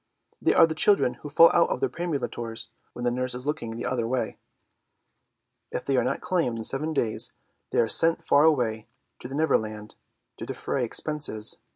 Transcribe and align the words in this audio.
"They 0.41 0.55
are 0.55 0.65
the 0.65 0.73
children 0.73 1.13
who 1.21 1.29
fall 1.29 1.51
out 1.53 1.69
of 1.69 1.79
their 1.79 1.87
perambulators 1.87 2.69
when 2.93 3.05
the 3.05 3.11
nurse 3.11 3.35
is 3.35 3.45
looking 3.45 3.77
the 3.77 3.85
other 3.85 4.07
way. 4.07 4.39
If 5.71 5.85
they 5.85 5.95
are 5.95 6.03
not 6.03 6.21
claimed 6.21 6.57
in 6.57 6.63
seven 6.63 6.91
days 6.91 7.31
they 7.69 7.79
are 7.79 7.87
sent 7.87 8.23
far 8.23 8.43
away 8.43 8.87
to 9.19 9.27
the 9.27 9.35
Neverland 9.35 9.93
to 10.37 10.45
defray 10.47 10.83
expenses. 10.83 11.59